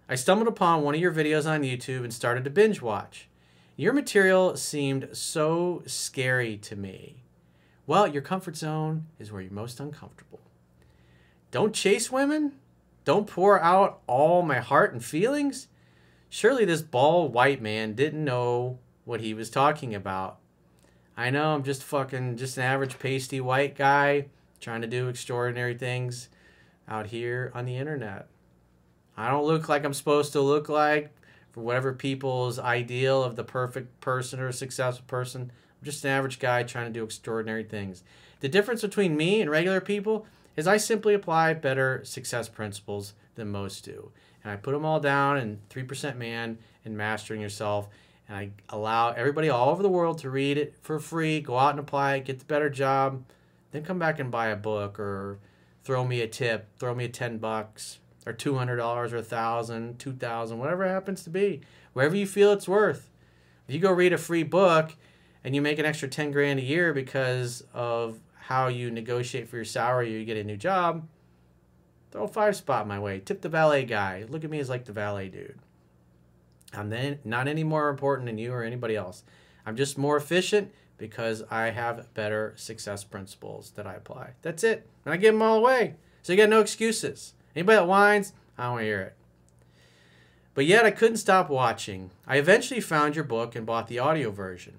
I 0.09 0.15
stumbled 0.15 0.49
upon 0.49 0.83
one 0.83 0.95
of 0.95 1.01
your 1.01 1.13
videos 1.13 1.51
on 1.51 1.63
YouTube 1.63 2.05
and 2.05 2.13
started 2.13 2.45
to 2.45 2.51
binge 2.51 2.81
watch. 2.81 3.29
Your 3.77 3.93
material 3.93 4.57
seemed 4.57 5.09
so 5.13 5.83
scary 5.87 6.57
to 6.59 6.77
me. 6.77 7.25
Well, 7.87 8.07
your 8.07 8.23
comfort 8.23 8.57
zone 8.57 9.07
is 9.19 9.33
where 9.33 9.43
you're 9.43 9.53
most 9.53 9.81
uncomfortable. 9.81 10.41
Don't 11.53 11.75
chase 11.75 12.11
women? 12.11 12.53
Don't 13.05 13.27
pour 13.27 13.61
out 13.61 14.01
all 14.07 14.41
my 14.41 14.59
heart 14.59 14.95
and 14.95 15.05
feelings? 15.05 15.69
Surely 16.31 16.65
this 16.65 16.81
bald 16.81 17.35
white 17.35 17.61
man 17.61 17.93
didn't 17.93 18.25
know 18.25 18.79
what 19.05 19.21
he 19.21 19.35
was 19.35 19.51
talking 19.51 19.95
about. 19.95 20.39
I 21.15 21.29
know 21.29 21.55
I'm 21.55 21.63
just 21.63 21.83
fucking 21.83 22.39
just 22.39 22.57
an 22.57 22.63
average 22.63 22.99
pasty 22.99 23.39
white 23.39 23.77
guy 23.77 24.29
trying 24.61 24.81
to 24.81 24.87
do 24.87 25.09
extraordinary 25.09 25.77
things 25.77 26.31
out 26.89 27.09
here 27.09 27.53
on 27.55 27.67
the 27.67 27.77
internet. 27.77 28.29
I 29.15 29.29
don't 29.29 29.45
look 29.45 29.69
like 29.69 29.85
I'm 29.85 29.93
supposed 29.93 30.33
to 30.33 30.41
look 30.41 30.71
like 30.71 31.13
for 31.51 31.61
whatever 31.61 31.93
people's 31.93 32.59
ideal 32.59 33.23
of 33.23 33.37
the 33.37 33.45
perfect 33.45 34.01
person 34.01 34.41
or 34.41 34.53
successful 34.53 35.05
person. 35.07 35.43
I'm 35.53 35.85
just 35.85 36.03
an 36.05 36.13
average 36.13 36.39
guy 36.39 36.63
trying 36.63 36.87
to 36.87 36.99
do 36.99 37.05
extraordinary 37.05 37.65
things. 37.65 38.05
The 38.41 38.49
difference 38.49 38.81
between 38.81 39.19
me 39.19 39.43
and 39.43 39.51
regular 39.51 39.83
people 39.83 40.27
is 40.57 40.67
I 40.67 40.77
simply 40.77 41.15
apply 41.15 41.55
better 41.55 42.01
success 42.05 42.49
principles 42.49 43.15
than 43.35 43.49
most 43.49 43.85
do. 43.85 44.11
And 44.43 44.53
I 44.53 44.57
put 44.57 44.73
them 44.73 44.85
all 44.85 45.01
down 45.01 45.39
in 45.39 45.61
3% 45.71 46.17
Man 46.17 46.59
and 46.85 46.97
Mastering 46.97 47.41
Yourself 47.41 47.89
and 48.29 48.37
I 48.37 48.51
allow 48.75 49.11
everybody 49.11 49.49
all 49.49 49.69
over 49.69 49.83
the 49.83 49.89
world 49.89 50.19
to 50.19 50.31
read 50.31 50.57
it 50.57 50.75
for 50.81 50.99
free, 50.99 51.41
go 51.41 51.59
out 51.59 51.71
and 51.71 51.81
apply 51.81 52.17
it, 52.17 52.25
get 52.25 52.39
the 52.39 52.45
better 52.45 52.71
job, 52.71 53.25
then 53.73 53.85
come 53.85 53.99
back 53.99 54.19
and 54.19 54.31
buy 54.31 54.49
a 54.49 54.57
book 54.57 54.99
or 54.99 55.39
throw 55.85 56.05
me 56.05 56.21
a 56.21 56.29
tip, 56.29 56.69
throw 56.79 56.95
me 56.95 57.05
a 57.05 57.09
10 57.09 57.39
bucks 57.39 57.99
or 58.25 58.33
$200 58.33 59.13
or 59.13 59.17
a 59.17 59.23
thousand, 59.23 59.99
2000, 59.99 60.59
whatever 60.59 60.85
it 60.85 60.91
happens 60.91 61.25
to 61.25 61.31
be, 61.31 61.61
wherever 61.93 62.15
you 62.15 62.27
feel 62.27 62.53
it's 62.53 62.69
worth. 62.69 63.11
If 63.69 63.75
you 63.75 63.81
go 63.81 63.93
read 63.93 64.13
a 64.13 64.19
free 64.19 64.45
book 64.45 64.95
and 65.45 65.55
you 65.55 65.61
make 65.61 65.79
an 65.79 65.85
extra 65.85 66.09
10 66.09 66.31
grand 66.31 66.61
a 66.61 66.63
year 66.63 66.95
because 66.95 67.65
of 67.75 68.19
how 68.43 68.69
you 68.69 68.91
negotiate 68.91 69.49
for 69.49 69.57
your 69.57 69.65
salary 69.65 70.15
or 70.15 70.19
you 70.19 70.25
get 70.25 70.37
a 70.37 70.45
new 70.45 70.57
job, 70.57 71.07
Throw 72.13 72.25
a 72.25 72.29
five 72.29 72.55
spot 72.55 72.87
my 72.87 72.99
way. 72.99 73.21
Tip 73.21 73.41
the 73.41 73.49
valet 73.49 73.87
guy. 73.87 74.27
Look 74.29 74.45
at 74.45 74.51
me 74.51 74.61
as 74.61 74.69
like 74.69 74.85
the 74.85 74.93
valet 74.93 75.31
dude. 75.31 75.59
I'm 76.75 76.91
then 76.91 77.19
not 77.25 77.49
any 77.49 77.65
more 77.65 77.89
important 77.89 78.27
than 78.27 78.37
you 78.37 78.53
or 78.53 78.63
anybody 78.63 78.95
else. 78.95 79.25
I'm 79.65 79.77
just 79.77 79.97
more 79.97 80.19
efficient 80.19 80.73
because 80.99 81.43
I 81.51 81.71
have 81.71 82.13
better 82.13 82.53
success 82.57 83.03
principles 83.03 83.73
that 83.77 83.87
I 83.87 83.95
apply. 83.95 84.33
That's 84.43 84.63
it. 84.63 84.87
And 85.07 85.15
I 85.15 85.17
give 85.17 85.33
them 85.33 85.43
all 85.43 85.57
away. 85.57 85.95
So 86.23 86.33
you 86.33 86.37
got 86.37 86.51
no 86.51 86.61
excuses. 86.61 87.33
Anybody 87.57 87.77
that 87.77 87.89
whines, 87.89 88.35
I 88.59 88.65
don't 88.65 88.73
want 88.73 88.83
to 88.83 88.87
hear 88.87 89.01
it. 89.01 89.17
But 90.55 90.67
yet 90.67 90.85
I 90.85 90.91
couldn't 90.91 91.17
stop 91.17 91.49
watching. 91.49 92.11
I 92.27 92.37
eventually 92.37 92.81
found 92.81 93.17
your 93.17 93.25
book 93.25 93.57
and 93.57 93.65
bought 93.65 93.89
the 93.89 93.99
audio 93.99 94.31
version. 94.31 94.75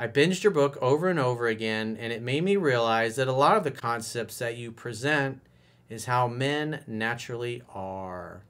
I 0.00 0.06
binged 0.06 0.44
your 0.44 0.52
book 0.52 0.78
over 0.80 1.08
and 1.08 1.18
over 1.18 1.48
again, 1.48 1.96
and 1.98 2.12
it 2.12 2.22
made 2.22 2.44
me 2.44 2.54
realize 2.54 3.16
that 3.16 3.26
a 3.26 3.32
lot 3.32 3.56
of 3.56 3.64
the 3.64 3.72
concepts 3.72 4.38
that 4.38 4.56
you 4.56 4.70
present 4.70 5.40
is 5.88 6.04
how 6.04 6.28
men 6.28 6.84
naturally 6.86 7.62
are. 7.74 8.44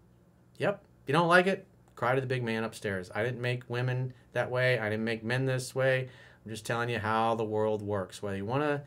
Yep. 0.58 0.82
If 1.02 1.08
you 1.08 1.14
don't 1.14 1.28
like 1.28 1.46
it, 1.46 1.66
cry 1.96 2.14
to 2.14 2.20
the 2.20 2.26
big 2.26 2.42
man 2.42 2.64
upstairs. 2.64 3.10
I 3.14 3.22
didn't 3.22 3.40
make 3.40 3.62
women 3.68 4.12
that 4.34 4.50
way. 4.50 4.78
I 4.78 4.90
didn't 4.90 5.06
make 5.06 5.24
men 5.24 5.46
this 5.46 5.74
way. 5.74 6.10
I'm 6.44 6.50
just 6.50 6.66
telling 6.66 6.90
you 6.90 6.98
how 6.98 7.34
the 7.34 7.44
world 7.44 7.80
works, 7.80 8.22
whether 8.22 8.36
you 8.36 8.44
want 8.44 8.64
to 8.64 8.82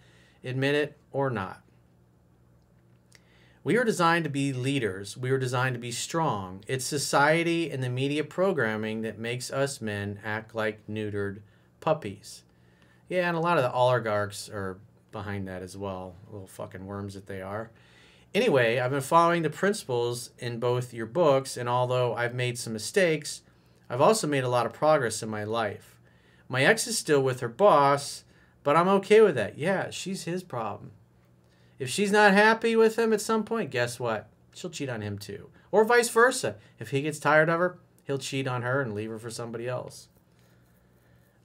admit 0.48 0.76
it 0.76 0.98
or 1.12 1.32
not. 1.32 1.64
We 3.64 3.76
are 3.78 3.84
designed 3.84 4.24
to 4.26 4.30
be 4.30 4.54
leaders. 4.54 5.18
We 5.18 5.32
are 5.32 5.38
designed 5.38 5.76
to 5.76 5.80
be 5.80 5.92
strong. 5.92 6.64
It's 6.68 6.86
society 6.86 7.72
and 7.72 7.84
the 7.84 7.90
media 7.90 8.24
programming 8.24 9.02
that 9.02 9.20
makes 9.20 9.52
us 9.52 9.82
men 9.82 10.20
act 10.24 10.54
like 10.54 10.86
neutered 10.88 11.42
puppies. 11.80 12.44
Yeah, 13.12 13.28
and 13.28 13.36
a 13.36 13.42
lot 13.42 13.58
of 13.58 13.64
the 13.64 13.74
oligarchs 13.74 14.48
are 14.48 14.80
behind 15.12 15.46
that 15.50 15.62
as 15.62 15.76
well, 15.76 16.16
little 16.32 16.48
fucking 16.48 16.86
worms 16.86 17.14
that 17.14 17.28
they 17.28 17.42
are. 17.42 17.70
Anyway, 18.34 18.80
I've 18.80 18.92
been 18.92 19.02
following 19.02 19.42
the 19.42 19.50
principles 19.50 20.30
in 20.40 20.62
both 20.62 20.94
your 20.94 21.08
books, 21.08 21.58
and 21.58 21.68
although 21.68 22.16
I've 22.16 22.34
made 22.34 22.58
some 22.58 22.72
mistakes, 22.72 23.42
I've 23.90 24.00
also 24.00 24.28
made 24.28 24.46
a 24.46 24.50
lot 24.50 24.66
of 24.66 24.72
progress 24.72 25.22
in 25.22 25.28
my 25.28 25.44
life. 25.44 26.00
My 26.48 26.64
ex 26.64 26.88
is 26.88 26.98
still 26.98 27.22
with 27.22 27.42
her 27.42 27.50
boss, 27.50 28.24
but 28.64 28.78
I'm 28.78 28.88
okay 28.88 29.20
with 29.20 29.36
that. 29.36 29.58
Yeah, 29.58 29.90
she's 29.90 30.24
his 30.24 30.42
problem. 30.42 30.92
If 31.80 31.90
she's 31.90 32.14
not 32.14 32.32
happy 32.32 32.78
with 32.78 32.98
him 32.98 33.12
at 33.12 33.20
some 33.20 33.44
point, 33.44 33.72
guess 33.72 34.00
what? 34.00 34.30
She'll 34.56 34.70
cheat 34.70 34.88
on 34.88 35.02
him 35.02 35.18
too. 35.18 35.50
Or 35.70 35.84
vice 35.84 36.08
versa. 36.08 36.56
If 36.80 36.92
he 36.92 37.02
gets 37.02 37.20
tired 37.20 37.50
of 37.50 37.60
her, 37.60 37.78
he'll 38.06 38.18
cheat 38.18 38.48
on 38.48 38.62
her 38.62 38.80
and 38.80 38.94
leave 38.94 39.10
her 39.10 39.20
for 39.20 39.30
somebody 39.30 39.68
else. 39.68 40.08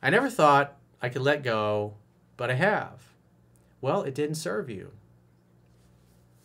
I 0.01 0.11
never 0.11 0.31
thought 0.31 0.77
I 1.07 1.09
could 1.09 1.23
let 1.23 1.43
go, 1.43 1.95
but 2.37 2.51
I 2.51 2.55
have. 2.55 3.03
Well, 3.81 4.03
it 4.03 4.15
didn't 4.15 4.35
serve 4.35 4.69
you. 4.69 4.93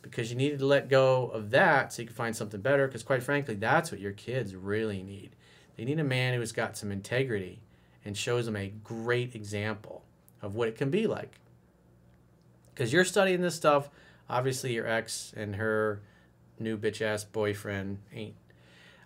Because 0.01 0.30
you 0.30 0.38
needed 0.38 0.60
to 0.60 0.65
let 0.65 0.89
go 0.89 1.27
of 1.27 1.51
that 1.51 1.91
so 1.91 2.01
you 2.01 2.08
could 2.08 2.15
find 2.15 2.36
something 2.36 2.62
better. 2.62 2.88
Because, 2.88 3.03
quite 3.03 3.24
frankly, 3.24 3.56
that's 3.56 3.91
what 3.91 4.00
your 4.00 4.12
kids 4.12 4.56
really 4.56 5.03
need. 5.03 5.36
They 5.75 5.86
need 5.86 6.00
a 6.00 6.03
man 6.03 6.34
who's 6.34 6.51
got 6.51 6.77
some 6.77 6.91
integrity 6.91 7.62
and 8.06 8.18
shows 8.18 8.46
them 8.46 8.56
a 8.56 8.74
great 8.84 9.36
example 9.36 10.03
of 10.41 10.56
what 10.56 10.68
it 10.68 10.75
can 10.75 10.89
be 10.89 11.08
like 11.08 11.39
because 12.74 12.91
you're 12.91 13.06
studying 13.06 13.41
this 13.41 13.56
stuff. 13.56 13.89
Obviously, 14.30 14.74
your 14.74 14.88
ex 14.88 15.34
and 15.36 15.58
her 15.58 16.01
new 16.60 16.77
bitch 16.77 17.01
ass 17.01 17.24
boyfriend 17.24 18.00
ain't. 18.13 18.36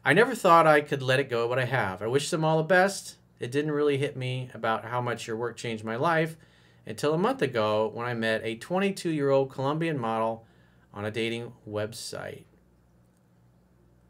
I 0.03 0.13
never 0.13 0.35
thought 0.35 0.67
I 0.67 0.81
could 0.81 1.01
let 1.01 1.19
it 1.19 1.29
go, 1.29 1.47
but 1.47 1.59
I 1.59 1.65
have. 1.65 2.01
I 2.01 2.07
wish 2.07 2.29
them 2.29 2.45
all 2.45 2.57
the 2.57 2.63
best. 2.63 3.15
It 3.39 3.51
didn't 3.51 3.71
really 3.71 3.97
hit 3.97 4.15
me 4.15 4.49
about 4.53 4.85
how 4.85 5.01
much 5.01 5.27
your 5.27 5.35
work 5.37 5.57
changed 5.57 5.83
my 5.83 5.95
life 5.95 6.37
until 6.85 7.13
a 7.13 7.17
month 7.17 7.41
ago 7.41 7.91
when 7.93 8.05
I 8.05 8.13
met 8.13 8.41
a 8.43 8.55
22 8.55 9.09
year 9.09 9.29
old 9.29 9.49
Colombian 9.49 9.97
model 9.97 10.45
on 10.93 11.05
a 11.05 11.11
dating 11.11 11.51
website. 11.69 12.43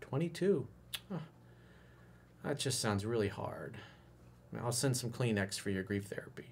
22. 0.01 0.67
Huh. 1.11 1.17
That 2.43 2.59
just 2.59 2.79
sounds 2.79 3.05
really 3.05 3.29
hard. 3.29 3.77
I'll 4.63 4.71
send 4.71 4.95
some 4.95 5.09
Kleenex 5.09 5.59
for 5.59 5.69
your 5.69 5.83
grief 5.83 6.05
therapy. 6.05 6.45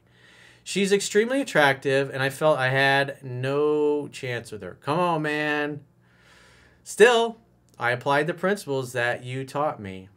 She's 0.64 0.92
extremely 0.92 1.42
attractive, 1.42 2.10
and 2.10 2.24
I 2.24 2.30
felt 2.30 2.58
I 2.58 2.70
had 2.70 3.24
no 3.24 4.08
chance 4.08 4.52
with 4.52 4.62
her. 4.62 4.78
Come 4.82 5.00
on, 5.00 5.22
man. 5.22 5.82
Still, 6.84 7.38
I 7.78 7.92
applied 7.92 8.28
the 8.28 8.34
principles 8.34 8.94
that 8.94 9.24
you 9.24 9.46
taught 9.46 9.80
me. 9.80 10.10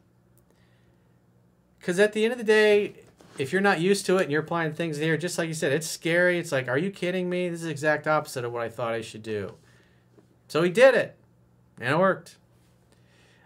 Because 1.87 2.01
at 2.01 2.15
the 2.15 2.25
end 2.25 2.33
of 2.33 2.39
the 2.39 2.43
day, 2.43 2.95
if 3.39 3.53
you're 3.53 3.63
not 3.63 3.81
used 3.81 4.07
to 4.07 4.17
it 4.17 4.25
and 4.25 4.33
you're 4.33 4.43
applying 4.43 4.73
things 4.73 4.97
here, 4.97 5.17
just 5.17 5.39
like 5.39 5.47
you 5.47 5.55
said, 5.55 5.71
it's 5.71 5.87
scary. 5.87 6.37
It's 6.37 6.51
like, 6.51 6.67
are 6.67 6.77
you 6.77 6.91
kidding 6.91 7.31
me? 7.31 7.49
This 7.49 7.61
is 7.61 7.67
the 7.67 7.71
exact 7.71 8.09
opposite 8.09 8.45
of 8.45 8.53
what 8.53 8.63
I 8.63 8.69
thought 8.69 8.93
I 8.93 9.03
should 9.03 9.23
do. 9.23 9.55
So 10.49 10.65
he 10.65 10.71
did 10.71 10.97
it, 10.97 11.15
and 11.79 11.95
it 11.95 11.97
worked. 11.97 12.39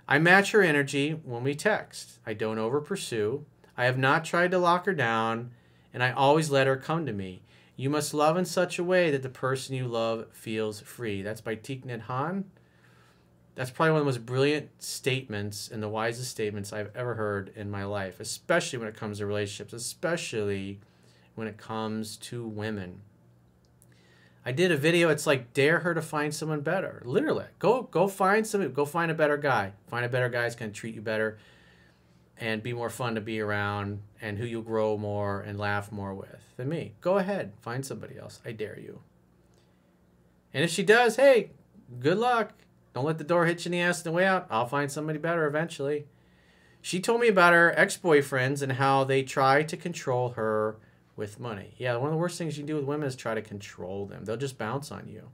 I 0.09 0.19
match 0.19 0.53
her 0.53 0.63
energy 0.63 1.11
when 1.11 1.45
we 1.45 1.55
text. 1.55 2.19
I 2.25 2.33
don't 2.33 2.57
over 2.57 2.81
pursue. 2.81 3.45
I 3.77 3.85
have 3.85 3.99
not 3.99 4.25
tried 4.25 4.53
to 4.53 4.59
lock 4.59 4.87
her 4.87 4.95
down 4.95 5.51
and 5.93 6.03
I 6.03 6.11
always 6.11 6.51
let 6.51 6.67
her 6.67 6.79
come 6.79 7.05
to 7.05 7.13
me. 7.13 7.43
You 7.77 7.91
must 7.91 8.15
love 8.15 8.39
in 8.39 8.47
such 8.47 8.79
a 8.79 8.85
way 8.85 9.11
that 9.11 9.23
the 9.23 9.29
person 9.29 9.77
you 9.77 9.87
love 9.87 10.29
feels 10.33 10.81
free. 10.81 11.21
That's 11.21 11.43
by 11.43 11.57
Thich 11.57 11.85
Hanh. 11.85 12.45
That's 13.61 13.71
probably 13.71 13.93
one 13.93 14.01
of 14.01 14.07
the 14.07 14.13
most 14.13 14.25
brilliant 14.25 14.71
statements 14.83 15.69
and 15.69 15.83
the 15.83 15.89
wisest 15.91 16.31
statements 16.31 16.73
I've 16.73 16.97
ever 16.97 17.17
heard 17.17 17.53
in 17.55 17.71
my 17.71 17.85
life, 17.85 18.19
especially 18.19 18.79
when 18.79 18.89
it 18.89 18.97
comes 18.97 19.19
to 19.19 19.27
relationships, 19.27 19.75
especially 19.75 20.81
when 21.35 21.47
it 21.47 21.59
comes 21.59 22.17
to 22.17 22.47
women. 22.47 23.03
I 24.47 24.53
did 24.53 24.73
a 24.73 24.79
video. 24.79 25.11
It's 25.11 25.27
like 25.27 25.53
dare 25.53 25.81
her 25.81 25.93
to 25.93 26.01
find 26.01 26.35
someone 26.35 26.63
better. 26.63 27.03
Literally, 27.05 27.45
go 27.59 27.83
go 27.83 28.09
find 28.09 28.47
some. 28.47 28.67
Go 28.73 28.87
find 28.87 29.11
a 29.11 29.15
better 29.15 29.37
guy. 29.37 29.75
Find 29.89 30.07
a 30.07 30.09
better 30.09 30.31
guy. 30.31 30.47
It's 30.47 30.57
gonna 30.57 30.71
treat 30.71 30.95
you 30.95 31.03
better 31.03 31.37
and 32.39 32.63
be 32.63 32.73
more 32.73 32.89
fun 32.89 33.17
to 33.17 33.21
be 33.21 33.41
around 33.41 34.01
and 34.23 34.39
who 34.39 34.47
you'll 34.47 34.63
grow 34.63 34.97
more 34.97 35.43
and 35.43 35.59
laugh 35.59 35.93
more 35.93 36.15
with 36.15 36.55
than 36.57 36.71
me. 36.71 36.95
Go 37.03 37.19
ahead, 37.19 37.53
find 37.61 37.85
somebody 37.85 38.19
else. 38.19 38.41
I 38.43 38.53
dare 38.53 38.81
you. 38.81 39.03
And 40.55 40.65
if 40.65 40.71
she 40.71 40.83
does, 40.83 41.17
hey, 41.17 41.51
good 41.99 42.17
luck. 42.17 42.55
Don't 42.95 43.05
let 43.05 43.19
the 43.19 43.25
door 43.25 43.47
hit 43.47 43.65
you 43.65 43.69
in 43.69 43.73
the 43.73 43.81
ass 43.81 44.01
on 44.01 44.05
the 44.05 44.17
way 44.17 44.27
out. 44.27 44.47
I'll 44.51 44.67
find 44.67 44.91
somebody 44.91 45.19
better 45.19 45.47
eventually. 45.47 46.07
She 46.83 47.01
told 47.01 47.21
me 47.21 47.29
about 47.29 47.53
her 47.53 47.73
ex 47.79 47.97
boyfriends 47.97 48.63
and 48.63 48.73
how 48.73 49.05
they 49.05 49.23
try 49.23 49.63
to 49.63 49.77
control 49.77 50.31
her 50.31 50.77
with 51.17 51.39
money. 51.39 51.75
Yeah, 51.77 51.97
one 51.97 52.09
of 52.09 52.13
the 52.13 52.19
worst 52.19 52.39
things 52.39 52.57
you 52.57 52.63
can 52.63 52.67
do 52.67 52.77
with 52.77 52.85
women 52.85 53.07
is 53.07 53.15
try 53.15 53.35
to 53.35 53.43
control 53.43 54.07
them. 54.07 54.25
They'll 54.25 54.37
just 54.37 54.59
bounce 54.59 54.91
on 54.91 55.07
you. 55.07 55.29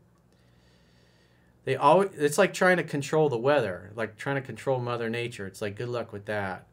They 1.65 1.77
always 1.77 2.11
it's 2.17 2.39
like 2.39 2.53
trying 2.53 2.77
to 2.77 2.85
control 2.85 3.29
the 3.29 3.39
weather, 3.39 3.93
like 3.95 4.17
trying 4.17 4.37
to 4.37 4.43
control 4.43 4.81
mother 4.81 5.09
nature. 5.09 5.47
It's 5.47 5.63
like 5.63 5.77
good 5.77 5.89
luck 5.89 6.13
with 6.13 6.27
that. 6.27 6.67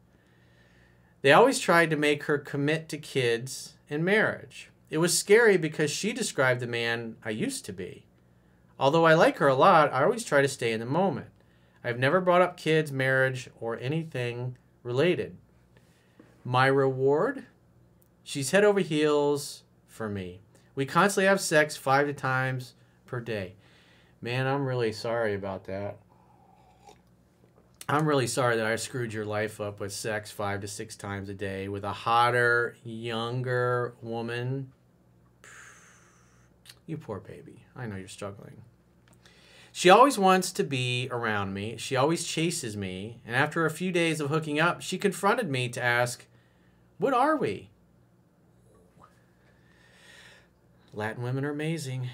They 1.22 1.32
always 1.32 1.60
tried 1.60 1.90
to 1.92 1.96
make 1.96 2.24
her 2.24 2.38
commit 2.38 2.90
to 2.90 2.98
kids 2.98 3.74
and 3.90 4.04
marriage. 4.04 4.70
It 4.90 4.98
was 4.98 5.18
scary 5.18 5.58
because 5.58 5.90
she 5.90 6.14
described 6.14 6.60
the 6.60 6.68
man 6.68 7.16
I 7.24 7.30
used 7.30 7.66
to 7.66 7.74
be. 7.74 8.06
Although 8.80 9.06
I 9.06 9.14
like 9.14 9.38
her 9.38 9.48
a 9.48 9.56
lot, 9.56 9.94
I 9.94 10.04
always 10.04 10.24
try 10.24 10.42
to 10.42 10.48
stay 10.48 10.72
in 10.72 10.80
the 10.80 10.86
moment. 10.86 11.28
I've 11.84 12.00
never 12.00 12.22
brought 12.22 12.42
up 12.42 12.58
kids, 12.58 12.92
marriage, 12.92 13.50
or 13.60 13.78
anything 13.80 14.58
related. 14.84 15.38
My 16.44 16.68
reward? 16.68 17.46
She's 18.24 18.52
head 18.52 18.64
over 18.64 18.80
heels 18.80 19.64
for 19.88 20.10
me. 20.10 20.42
We 20.76 20.86
constantly 20.86 21.28
have 21.28 21.42
sex 21.42 21.76
five 21.76 22.08
to 22.08 22.14
times 22.14 22.74
per 23.06 23.20
day. 23.20 23.56
Man, 24.22 24.48
I'm 24.48 24.66
really 24.66 24.94
sorry 24.94 25.36
about 25.36 25.66
that. 25.66 25.98
I'm 27.88 28.08
really 28.08 28.28
sorry 28.28 28.56
that 28.56 28.66
I 28.66 28.78
screwed 28.78 29.14
your 29.14 29.26
life 29.26 29.60
up 29.60 29.82
with 29.82 29.92
sex 29.92 30.32
five 30.32 30.62
to 30.62 30.68
six 30.70 30.96
times 30.96 31.28
a 31.28 31.34
day 31.34 31.68
with 31.68 31.84
a 31.84 31.92
hotter, 31.92 32.78
younger 32.84 33.94
woman. 34.02 34.72
You 36.86 36.98
poor 36.98 37.20
baby. 37.20 37.66
I 37.76 37.86
know 37.86 37.96
you're 37.96 38.08
struggling. 38.08 38.62
She 39.72 39.90
always 39.90 40.20
wants 40.20 40.52
to 40.52 40.64
be 40.64 41.08
around 41.10 41.54
me. 41.54 41.78
She 41.78 41.96
always 41.96 42.26
chases 42.26 42.78
me. 42.78 43.22
And 43.26 43.36
after 43.36 43.66
a 43.66 43.72
few 43.72 43.92
days 43.92 44.20
of 44.20 44.30
hooking 44.30 44.60
up, 44.60 44.82
she 44.82 44.98
confronted 44.98 45.50
me 45.50 45.68
to 45.70 45.84
ask, 45.84 46.26
What 47.00 47.14
are 47.14 47.36
we? 47.36 47.70
Latin 50.94 51.24
women 51.24 51.44
are 51.44 51.50
amazing. 51.50 52.10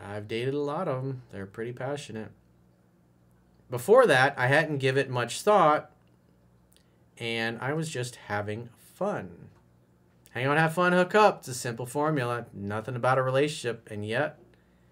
I've 0.00 0.28
dated 0.28 0.54
a 0.54 0.60
lot 0.60 0.86
of 0.86 1.02
them, 1.02 1.22
they're 1.32 1.44
pretty 1.44 1.72
passionate. 1.72 2.30
Before 3.68 4.06
that, 4.06 4.34
I 4.38 4.46
hadn't 4.46 4.78
given 4.78 5.06
it 5.06 5.10
much 5.10 5.42
thought, 5.42 5.90
and 7.18 7.58
I 7.60 7.72
was 7.72 7.88
just 7.88 8.14
having 8.14 8.68
fun. 8.76 9.47
Hang 10.30 10.46
on, 10.46 10.56
have 10.56 10.74
fun, 10.74 10.92
hook 10.92 11.14
up. 11.14 11.38
It's 11.38 11.48
a 11.48 11.54
simple 11.54 11.86
formula. 11.86 12.46
Nothing 12.52 12.96
about 12.96 13.18
a 13.18 13.22
relationship, 13.22 13.88
and 13.90 14.06
yet 14.06 14.38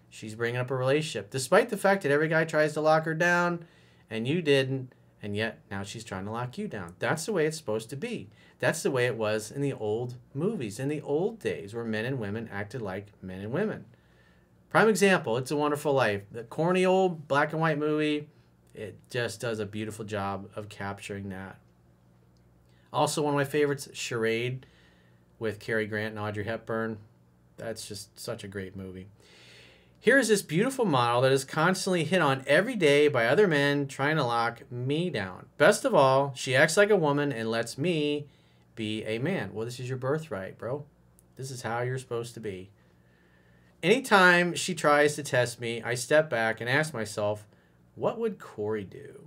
she's 0.08 0.34
bringing 0.34 0.60
up 0.60 0.70
a 0.70 0.76
relationship. 0.76 1.30
Despite 1.30 1.68
the 1.68 1.76
fact 1.76 2.02
that 2.02 2.12
every 2.12 2.28
guy 2.28 2.44
tries 2.44 2.72
to 2.74 2.80
lock 2.80 3.04
her 3.04 3.14
down, 3.14 3.64
and 4.10 4.26
you 4.26 4.40
didn't, 4.42 4.92
and 5.22 5.36
yet 5.36 5.60
now 5.70 5.82
she's 5.82 6.04
trying 6.04 6.24
to 6.24 6.30
lock 6.30 6.56
you 6.58 6.68
down. 6.68 6.94
That's 6.98 7.26
the 7.26 7.32
way 7.32 7.46
it's 7.46 7.56
supposed 7.56 7.90
to 7.90 7.96
be. 7.96 8.30
That's 8.58 8.82
the 8.82 8.90
way 8.90 9.06
it 9.06 9.16
was 9.16 9.50
in 9.50 9.60
the 9.60 9.74
old 9.74 10.14
movies, 10.32 10.78
in 10.78 10.88
the 10.88 11.02
old 11.02 11.38
days 11.40 11.74
where 11.74 11.84
men 11.84 12.06
and 12.06 12.18
women 12.18 12.48
acted 12.50 12.80
like 12.80 13.08
men 13.20 13.40
and 13.40 13.52
women. 13.52 13.84
Prime 14.70 14.88
example, 14.88 15.36
It's 15.36 15.50
a 15.50 15.56
Wonderful 15.56 15.92
Life. 15.92 16.22
The 16.30 16.44
corny 16.44 16.84
old 16.84 17.28
black 17.28 17.52
and 17.52 17.60
white 17.60 17.78
movie, 17.78 18.28
it 18.74 18.98
just 19.10 19.40
does 19.40 19.58
a 19.58 19.66
beautiful 19.66 20.04
job 20.04 20.48
of 20.56 20.68
capturing 20.68 21.28
that. 21.28 21.58
Also, 22.92 23.22
one 23.22 23.34
of 23.34 23.38
my 23.38 23.44
favorites, 23.44 23.88
Charade, 23.92 24.66
with 25.38 25.60
Cary 25.60 25.86
Grant 25.86 26.16
and 26.16 26.18
Audrey 26.18 26.44
Hepburn. 26.44 26.98
That's 27.56 27.88
just 27.88 28.18
such 28.18 28.44
a 28.44 28.48
great 28.48 28.76
movie. 28.76 29.08
Here 29.98 30.18
is 30.18 30.28
this 30.28 30.42
beautiful 30.42 30.84
model 30.84 31.22
that 31.22 31.32
is 31.32 31.44
constantly 31.44 32.04
hit 32.04 32.22
on 32.22 32.44
every 32.46 32.76
day 32.76 33.08
by 33.08 33.26
other 33.26 33.48
men 33.48 33.88
trying 33.88 34.16
to 34.16 34.24
lock 34.24 34.70
me 34.70 35.10
down. 35.10 35.46
Best 35.58 35.84
of 35.84 35.94
all, 35.94 36.32
she 36.36 36.54
acts 36.54 36.76
like 36.76 36.90
a 36.90 36.96
woman 36.96 37.32
and 37.32 37.50
lets 37.50 37.76
me 37.76 38.26
be 38.76 39.02
a 39.04 39.18
man. 39.18 39.50
Well, 39.52 39.64
this 39.64 39.80
is 39.80 39.88
your 39.88 39.98
birthright, 39.98 40.58
bro. 40.58 40.84
This 41.36 41.50
is 41.50 41.62
how 41.62 41.80
you're 41.80 41.98
supposed 41.98 42.34
to 42.34 42.40
be. 42.40 42.70
Anytime 43.82 44.54
she 44.54 44.74
tries 44.74 45.16
to 45.16 45.22
test 45.22 45.60
me, 45.60 45.82
I 45.82 45.94
step 45.94 46.30
back 46.30 46.60
and 46.60 46.70
ask 46.70 46.94
myself, 46.94 47.46
what 47.94 48.18
would 48.18 48.38
Corey 48.38 48.84
do? 48.84 49.26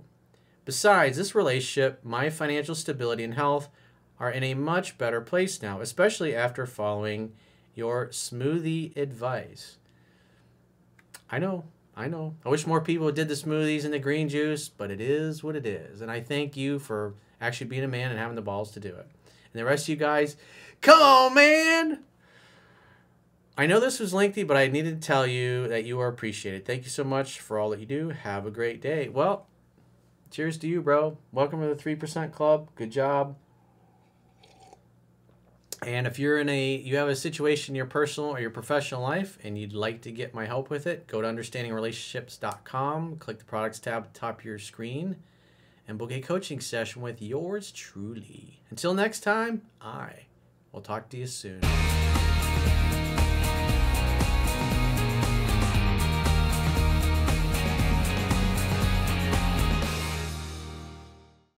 Besides 0.64 1.16
this 1.16 1.34
relationship, 1.34 2.00
my 2.04 2.30
financial 2.30 2.74
stability 2.74 3.24
and 3.24 3.34
health 3.34 3.68
are 4.20 4.30
in 4.30 4.44
a 4.44 4.54
much 4.54 4.98
better 4.98 5.22
place 5.22 5.62
now, 5.62 5.80
especially 5.80 6.36
after 6.36 6.66
following 6.66 7.32
your 7.74 8.08
smoothie 8.08 8.94
advice. 8.96 9.78
I 11.30 11.38
know, 11.38 11.64
I 11.96 12.06
know. 12.06 12.36
I 12.44 12.50
wish 12.50 12.66
more 12.66 12.82
people 12.82 13.10
did 13.10 13.28
the 13.28 13.34
smoothies 13.34 13.84
and 13.84 13.94
the 13.94 13.98
green 13.98 14.28
juice, 14.28 14.68
but 14.68 14.90
it 14.90 15.00
is 15.00 15.42
what 15.42 15.56
it 15.56 15.64
is. 15.64 16.02
And 16.02 16.10
I 16.10 16.20
thank 16.20 16.56
you 16.56 16.78
for 16.78 17.14
actually 17.40 17.68
being 17.68 17.82
a 17.84 17.88
man 17.88 18.10
and 18.10 18.18
having 18.18 18.36
the 18.36 18.42
balls 18.42 18.70
to 18.72 18.80
do 18.80 18.88
it. 18.88 19.08
And 19.52 19.60
the 19.60 19.64
rest 19.64 19.84
of 19.84 19.88
you 19.88 19.96
guys, 19.96 20.36
come 20.82 21.00
on, 21.00 21.34
man! 21.34 22.00
I 23.56 23.66
know 23.66 23.80
this 23.80 24.00
was 24.00 24.14
lengthy, 24.14 24.42
but 24.42 24.56
I 24.56 24.68
needed 24.68 25.00
to 25.00 25.06
tell 25.06 25.26
you 25.26 25.66
that 25.68 25.84
you 25.84 25.98
are 26.00 26.08
appreciated. 26.08 26.64
Thank 26.64 26.84
you 26.84 26.90
so 26.90 27.04
much 27.04 27.40
for 27.40 27.58
all 27.58 27.70
that 27.70 27.80
you 27.80 27.86
do. 27.86 28.10
Have 28.10 28.46
a 28.46 28.50
great 28.50 28.80
day. 28.80 29.08
Well, 29.08 29.46
cheers 30.30 30.56
to 30.58 30.68
you, 30.68 30.80
bro. 30.80 31.18
Welcome 31.32 31.60
to 31.60 31.74
the 31.74 31.74
3% 31.74 32.32
Club. 32.32 32.70
Good 32.74 32.90
job. 32.90 33.36
And 35.82 36.06
if 36.06 36.18
you're 36.18 36.38
in 36.38 36.48
a 36.48 36.76
you 36.76 36.96
have 36.96 37.08
a 37.08 37.16
situation 37.16 37.72
in 37.72 37.76
your 37.76 37.86
personal 37.86 38.30
or 38.30 38.40
your 38.40 38.50
professional 38.50 39.02
life 39.02 39.38
and 39.42 39.58
you'd 39.58 39.72
like 39.72 40.02
to 40.02 40.12
get 40.12 40.34
my 40.34 40.44
help 40.46 40.68
with 40.68 40.86
it, 40.86 41.06
go 41.06 41.22
to 41.22 41.28
understandingrelationships.com, 41.28 43.16
click 43.16 43.38
the 43.38 43.44
products 43.44 43.78
tab 43.78 44.04
at 44.04 44.14
the 44.14 44.20
top 44.20 44.40
of 44.40 44.44
your 44.44 44.58
screen, 44.58 45.16
and 45.88 45.98
book 45.98 46.12
a 46.12 46.20
coaching 46.20 46.60
session 46.60 47.00
with 47.00 47.22
yours 47.22 47.72
truly. 47.72 48.60
Until 48.68 48.92
next 48.94 49.20
time, 49.20 49.62
I 49.80 50.26
will 50.72 50.82
talk 50.82 51.08
to 51.10 51.16
you 51.16 51.26
soon. 51.26 51.60